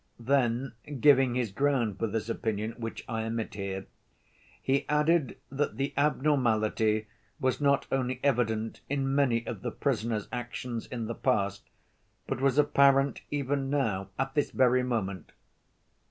[0.19, 3.85] Then giving his grounds for this opinion, which I omit here,
[4.59, 7.05] he added that the abnormality
[7.39, 11.69] was not only evident in many of the prisoner's actions in the past,
[12.25, 15.33] but was apparent even now at this very moment.